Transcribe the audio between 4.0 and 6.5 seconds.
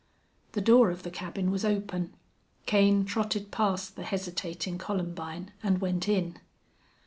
hesitating Columbine and went in.